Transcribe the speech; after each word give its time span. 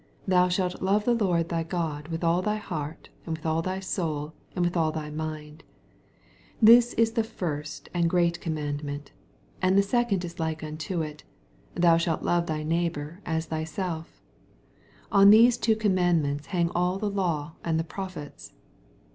Thou 0.27 0.47
shalt 0.47 0.81
love 0.81 1.05
the 1.05 1.13
Lord 1.13 1.49
thv 1.49 1.69
God 1.69 2.07
with 2.07 2.23
all 2.23 2.41
thy 2.41 2.55
heart, 2.55 3.09
and 3.27 3.37
with 3.37 3.45
aU 3.45 3.61
thy 3.61 3.79
soul, 3.79 4.33
and 4.55 4.65
witn 4.65 4.71
fljl 4.71 4.91
thy 4.95 5.11
mind. 5.11 5.59
^ 5.65 5.65
88 6.55 6.55
This 6.59 6.93
is 6.93 7.11
the 7.11 7.23
first 7.23 7.87
and 7.93 8.09
great 8.09 8.41
com 8.41 8.55
mandment. 8.55 9.11
39 9.61 9.61
And 9.61 9.77
the 9.77 9.83
second 9.83 10.21
w 10.23 10.33
like 10.39 10.63
unto 10.63 11.03
it. 11.03 11.23
Thou 11.75 11.97
shalt 11.97 12.23
love 12.23 12.47
thy 12.47 12.63
neighbor 12.63 13.19
as 13.27 13.45
thy 13.49 13.61
lelf. 13.63 14.05
40 15.11 15.11
On 15.11 15.29
these 15.29 15.57
two 15.59 15.75
commandments 15.75 16.47
hang 16.47 16.71
all 16.73 16.97
the 16.97 17.07
law 17.07 17.53
and 17.63 17.79
the 17.79 17.83
Proph 17.83 18.17
ets. 18.17 18.53